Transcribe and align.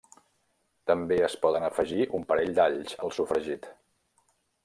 També 0.91 1.17
es 1.27 1.35
poden 1.43 1.65
afegir 1.67 2.07
un 2.19 2.25
parell 2.33 2.57
d'alls 2.61 2.99
al 3.07 3.13
sofregit. 3.19 3.69